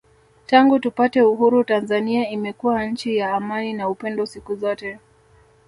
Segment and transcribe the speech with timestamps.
[0.47, 4.99] Tangu tupate Uhuru Tanzania imekuwa nchi ya amani na upendo siku zote